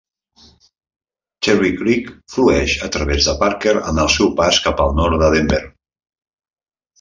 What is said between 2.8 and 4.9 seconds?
a través de Parker en el seu pas cap